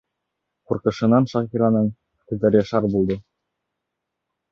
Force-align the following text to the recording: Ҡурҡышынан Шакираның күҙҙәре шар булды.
Ҡурҡышынан 0.69 1.27
Шакираның 1.33 1.91
күҙҙәре 2.31 2.63
шар 2.71 2.89
булды. 2.95 3.19